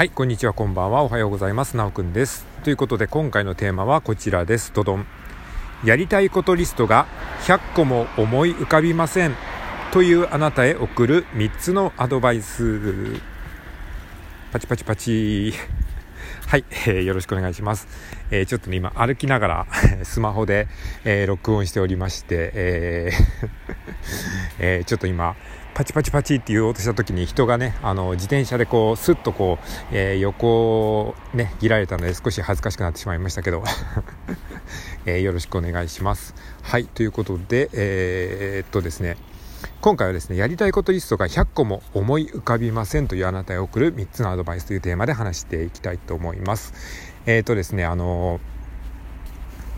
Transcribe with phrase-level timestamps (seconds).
[0.00, 1.02] はい、こんにちは、こんばんは。
[1.02, 1.76] おはようございます。
[1.76, 2.46] なおくんです。
[2.64, 4.72] ということで、今回のテーマはこちらです。
[4.72, 5.06] どどん。
[5.84, 7.06] やりたいことリストが
[7.42, 9.34] 100個も思い浮かびません。
[9.92, 13.20] というあなたへ送る3つのアドバイス。
[14.52, 15.52] パチパチパチ。
[16.46, 17.86] はい、えー、よろしくお願いします。
[18.30, 19.66] えー、ちょっとね、今歩きながら
[20.04, 20.66] スマホで、
[21.04, 23.48] えー、録音しておりまして、えー
[24.60, 25.36] えー、ちょっと今、
[25.80, 33.64] パチパチパチって言おうとした時に人がねあの自転車でこうスッとこう、えー、横をね切られたので少し恥ずかしくなってしまいましたけど、
[35.06, 36.34] えー、よろしくお願いします。
[36.60, 39.16] はいということでえー、っとですね
[39.80, 46.74] 今回はですねやりたいことリストが100個も思い浮かびませんというあなたへ送る3つのアドバイスというテーマで話していきたいと思います。
[47.24, 48.59] えー、っとですねあのー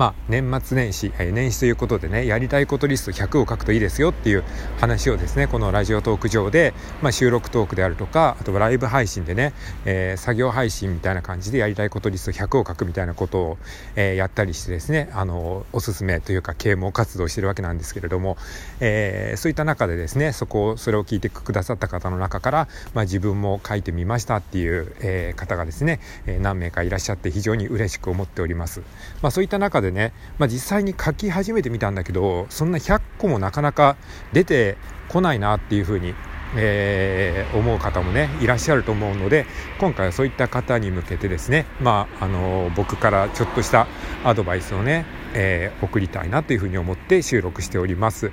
[0.00, 4.44] まあ、年末年始、え年始ということでねやりたいことリスト100を書くといいですよっていう
[4.78, 6.72] 話をですねこのラジオトーク上で、
[7.02, 9.52] まあ、収録トークであるとかあとライブ配信でね、
[9.84, 13.58] えー、作業配信みたいな感じでやりたいことリスト100を書くみたいなことを、
[13.94, 18.38] えー、やったりしてですねあのおすすめというか啓蒙活動してるわけなんですけれども、
[18.80, 28.80] えー、そういった中でですねそこをそれを聞いてくださった方の中から、まあ、自分も書いてみましたっていう、え方がですね、え何名かいらっしゃって非常に嬉しく思っております。
[29.20, 33.96] まあ、そういった中ででね、まあ、実際に書き始めてみたんだけどそんな100個もなかなか
[34.32, 34.76] 出て
[35.08, 36.14] こないなっていうふうに
[36.56, 39.46] えー、思う方もねいらっしゃると思うので
[39.78, 43.86] 今回はそういった方に向けてですね、まあ、あの僕からちょっとした
[44.24, 48.32] アドバイスをね、えー、送りたいなというふうに思って収録しております。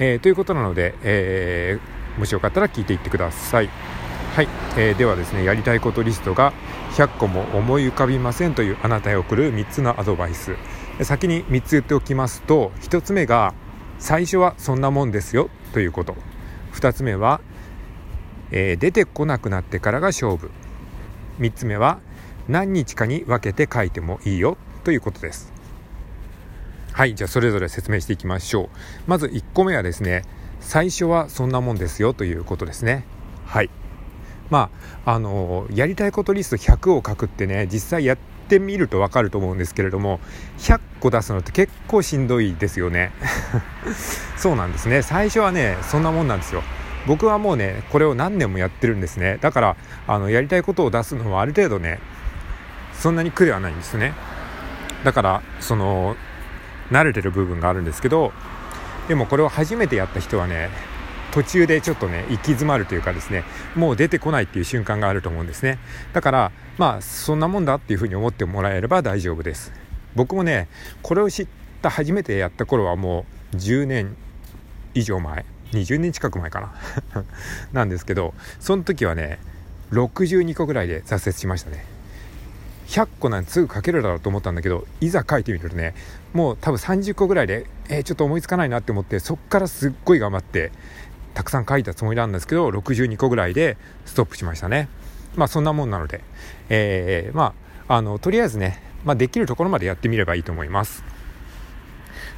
[0.00, 1.78] えー、ということなので、え
[2.18, 3.70] もしよかったら聞いていってください。
[4.34, 6.52] はい、えー、ではですねやりたいことリストが
[6.94, 10.56] 100個も思い浮かびませんというあなたへ送る3つのアドバイス
[11.02, 13.52] 先に3つ言っておきますと1つ目が
[13.98, 16.14] 最初はそんなもんですよということ。
[16.74, 17.40] 2つ目は、
[18.52, 20.50] えー、出てこなくなってからが勝負。
[21.40, 21.98] 3つ目は
[22.48, 25.52] 何日かに分けて書いてもいいよということです。
[26.92, 28.68] はいじゃあそれぞれ説明していきましょう。
[29.08, 30.22] まず1個目はですね
[30.60, 33.04] 最初はそんなもんですよということですね。
[33.46, 33.70] はい。
[34.50, 34.70] ま
[35.04, 40.20] あ、あのやりたいことリスト100を書くってね実際やってってみると分かると思うんですけれども
[40.58, 43.10] 100個出すのって結構しんどいですよね。
[44.36, 45.02] そうなんですね。
[45.02, 46.62] 最初はねそんなもんなんですよ。
[47.06, 49.38] 僕はもうねこれを何年もやってるんですね。
[49.40, 51.98] だからあのやりたいことを出すのはある程度ね
[52.92, 54.12] そんなに苦ではないんですね。
[55.04, 56.16] だからその
[56.90, 58.32] 慣れてる部分があるんですけど
[59.08, 60.70] でもこれを初めてやった人はね
[61.34, 63.42] 途中でちょっとね行き詰まるというかですね
[63.74, 65.80] もう出てこないっていう瞬間があると思うんですね。
[66.12, 69.72] だからまあそんなもんだっていうふうに思ってもらえれば大丈夫です。
[70.14, 70.68] 僕もね
[71.02, 71.48] これを知っ
[71.82, 74.16] た初めてやった頃はもう10年
[74.94, 77.24] 以上前20年近く前かな。
[77.74, 79.40] なんですけどその時はね
[79.90, 81.84] 62個ぐらいで挫折しましたね。
[82.86, 85.94] 100個なんてすぐ書けるだろうと思ったんだけどいざ書いてみるとね
[86.32, 90.70] もう多分30個ぐらいで、えー、ちょっと思いつかないなって思ってそっからすっごい頑張って
[91.34, 94.88] たくさん書いたつもりなんですけど62個ぐらいでストップしましたね。
[95.36, 96.22] まあそんなもんなので、
[96.68, 97.54] えー、ま
[97.88, 101.04] ああのとりあえずね、まあ、できるところまでやってみればいいと思います。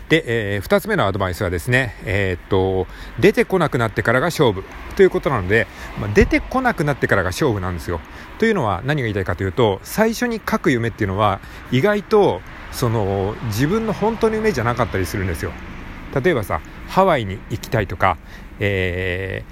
[0.08, 2.86] で、えー、2つ目のアドバイスはですね、えー、っと
[3.18, 4.64] 出てこなくなってからが勝負。
[4.96, 5.66] ということなので、
[6.00, 8.00] まあ、出てこなくなってからが勝負なんですよ。
[8.38, 11.40] というのは何が言いたいかというと最初に書く夢っていうのは
[11.70, 12.40] 意外と
[12.72, 15.52] その自分の本当の夢じゃなかったりするんですよ。
[16.14, 18.18] 例えばさハワイに行きたいとか、
[18.60, 19.44] え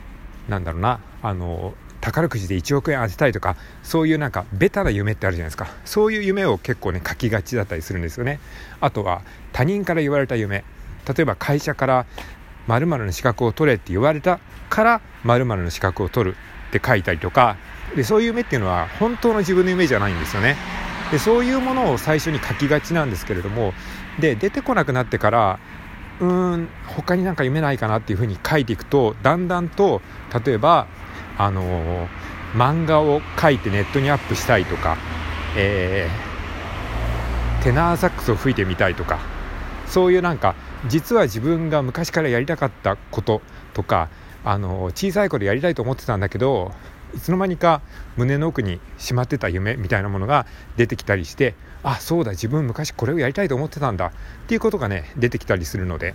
[0.48, 5.68] ー、なんだろうなあの宝くじで1億円当てたいとかそういうなんかベタな夢ってあるじゃないですか。
[5.86, 8.40] そういう夢を結構ね書きがちだったりするんですよね。
[8.80, 10.64] あとは他人から言われた夢。
[11.08, 12.06] 例えば会社から
[12.66, 16.36] 〇〇の資格を取れって言われたから〇〇の資格を取る
[16.68, 17.56] って書いたりとか。
[17.96, 20.56] でそういう夢っていうのは本当の自分の夢じゃないんですよね。
[21.10, 23.72] でそういうものを最初に書きがちなんですけれども
[24.18, 25.58] で出てこなくなってから
[26.20, 30.00] うーん他になんか夢ないかなっていうふうに書いていくとだんだんと
[30.44, 30.86] 例えば
[31.36, 32.08] あのー、
[32.54, 34.96] 漫画を書いてネットにアップしたいとか、
[35.56, 39.18] えー、テナーサックスを吹いてみたいとか
[39.86, 40.54] そういうなんか
[40.86, 43.42] 実は自分が昔からやりたかったこと
[43.72, 44.08] とか
[44.44, 46.72] あの小さい頃やりたいと思ってたんだけど
[47.14, 47.80] いつの間にか
[48.16, 50.46] 胸の奥にしまってた夢みたいなものが
[50.76, 54.12] 出てきたりしてあそうだ自分昔これをやりたいと思ってたんだっ
[54.46, 56.14] ていうことがね出てきたりするので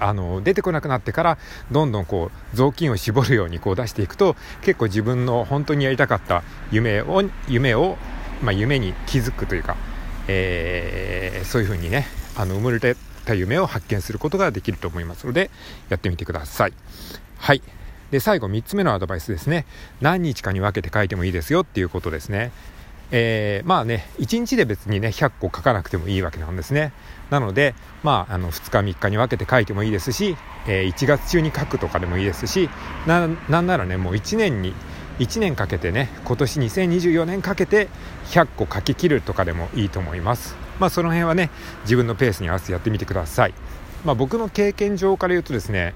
[0.00, 1.38] あの出てこなくなってから
[1.72, 7.96] どんどんこう雑巾を絞るようにこう出していくと結構自分の本当にやりたかった夢を夢を、
[8.42, 9.76] まあ、夢に気づくというか、
[10.28, 12.06] えー、そういうふうにね
[12.36, 15.50] あの埋もれてた夢を発見することができると思いますので
[15.88, 16.72] やってみてください。
[17.38, 17.62] はい
[18.10, 19.66] で最後3つ目のアドバイスですね。
[20.00, 22.52] 何日かに分けて書いてもいいですよっていうことですね。
[23.10, 26.92] えー、まあね1日で別にね100個書かなくてもいいわけなんですね。
[27.30, 32.68] なのでまああの2日3日に分けて書いてもいいですし、えー、1月中に書くとかでもいいですし
[33.06, 34.74] なんならねもう1年に
[35.18, 37.88] 1年かけてね今年2024年かけて
[38.26, 40.56] 100個書き切るとかでもいいと思います。
[40.78, 41.50] まあその辺はね
[41.82, 43.54] 自分のペースに合わせてやってみてください。
[44.04, 45.94] まあ僕の経験上から言うとですね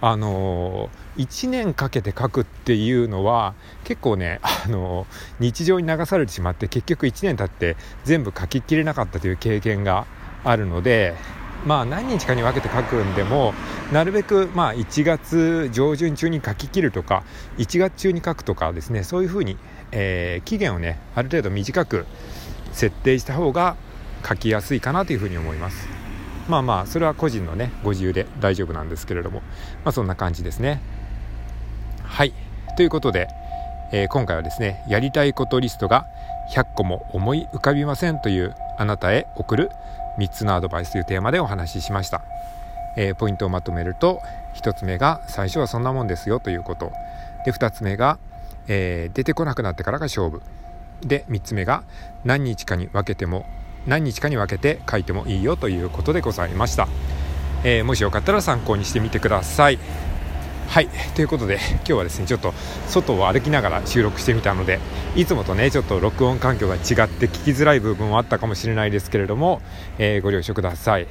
[0.00, 3.54] あの、1年かけて書くっていうのは
[3.84, 5.06] 結構ね、 あの、
[5.40, 10.06] 日常に流されてしまって結局1年経って全部書ききれなかったという経験が
[10.44, 11.14] あるので
[11.66, 13.52] まあ何日かに分けて書くんでも
[13.92, 17.24] なるべくまあ1月上旬中に書き切るとか
[17.58, 19.56] 1月中に書くとかですねそういうふうに、
[19.90, 22.06] えー、期限をねある程度短く
[22.72, 23.76] 設定した方が
[24.26, 25.97] 書きやすいかなというふうに思います。
[26.48, 29.40] まあまあそれは個人のねご自由で大丈夫なんですけれども。
[29.84, 30.80] まあそんな感じですね。
[32.02, 32.32] はい。
[32.76, 33.28] ということで、
[33.92, 36.06] えー、今回はですねやりたいことリストが
[36.54, 39.70] 100個も思い浮かびませんというあなたへ送る
[40.18, 42.22] 3つのアドバイスというテーマでお話ししました、
[42.96, 44.20] えー、ポイントをまとめると
[44.56, 46.92] 1つ目が最初はそんなもんですよということ。
[47.44, 48.18] で2つ目が、
[48.66, 50.42] えー、出てこなくなってからが勝負。
[51.00, 51.84] で3つ目が
[52.24, 53.46] 何日かに分けても
[53.88, 56.88] 何日かに分けて書いてもいいよということでございました、
[57.64, 59.78] えー、もしよかったら参考にしてみてください。
[60.68, 60.88] はい。
[61.14, 62.52] ということで今日はですねちょっと
[62.86, 64.78] 外を歩きながら収録してみたので
[65.16, 69.62] いつもとねちょっと録音環境が違って聞きづらい部分はあったかもしれないですけれども、
[69.98, 71.06] えー、ご了承ください。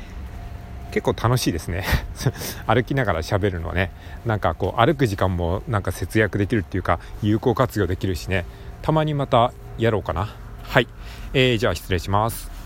[0.91, 1.83] 結構楽しいですね。
[2.68, 3.91] 歩きながら喋るのはね。
[4.25, 8.45] なんかこう歩く時間もなんか節約できるっていうか有効活用できるしね。
[8.83, 10.30] たまにまたやろうかな。
[10.62, 10.88] はい、
[11.33, 12.56] えー、じゃあ失礼します。